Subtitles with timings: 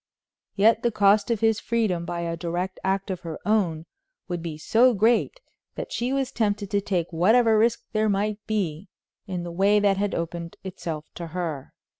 [0.55, 3.85] Yet the cost of his freedom by a direct act of her own
[4.27, 5.39] would be so great
[5.75, 8.89] that she was tempted to take whatever risk there might be
[9.27, 11.75] in the way that had opened itself to her.